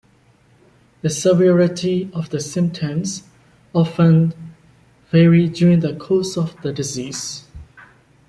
[1.03, 3.21] The severity of the symptoms
[3.71, 4.33] often
[5.11, 7.45] vary during the course of the disease.